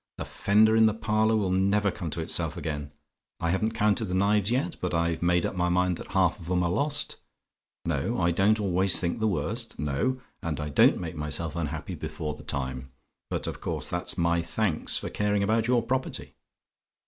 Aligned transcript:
The 0.17 0.25
fender 0.25 0.75
in 0.75 0.87
the 0.87 0.95
parlour 0.95 1.35
will 1.35 1.51
never 1.51 1.91
come 1.91 2.09
to 2.09 2.21
itself 2.21 2.57
again. 2.57 2.91
I 3.39 3.51
haven't 3.51 3.73
counted 3.75 4.05
the 4.05 4.15
knives 4.15 4.49
yet, 4.49 4.75
but 4.81 4.95
I've 4.95 5.21
made 5.21 5.45
up 5.45 5.55
my 5.55 5.69
mind 5.69 5.97
that 5.97 6.07
half 6.13 6.39
of 6.39 6.49
'em 6.49 6.63
are 6.63 6.71
lost. 6.71 7.17
No: 7.85 8.19
I 8.19 8.31
don't 8.31 8.59
always 8.59 8.99
think 8.99 9.19
the 9.19 9.27
worst; 9.27 9.77
no, 9.77 10.19
and 10.41 10.59
I 10.59 10.69
don't 10.69 10.97
make 10.99 11.15
myself 11.15 11.55
unhappy 11.55 11.93
before 11.93 12.33
the 12.33 12.41
time; 12.41 12.89
but 13.29 13.45
of 13.45 13.61
course 13.61 13.91
that's 13.91 14.17
my 14.17 14.41
thanks 14.41 14.97
for 14.97 15.11
caring 15.11 15.43
about 15.43 15.67
your 15.67 15.83
property. 15.83 16.33